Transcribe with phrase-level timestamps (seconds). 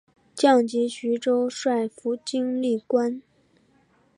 [0.33, 3.21] 降级徐州帅府经历官。